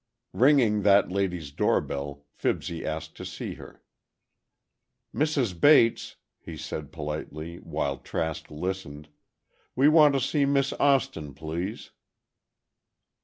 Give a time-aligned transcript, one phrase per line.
[0.33, 3.83] Ringing that lady's doorbell, Fibsy asked to see her.
[5.13, 5.53] "Mrs.
[5.61, 9.09] Bates," he said, politely, while Trask listened,
[9.75, 11.91] "we want to see Miss Austin, please."